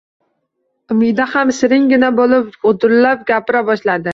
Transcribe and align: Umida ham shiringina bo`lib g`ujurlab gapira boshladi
Umida 0.95 1.27
ham 1.35 1.53
shiringina 1.57 2.11
bo`lib 2.21 2.51
g`ujurlab 2.65 3.25
gapira 3.33 3.63
boshladi 3.73 4.09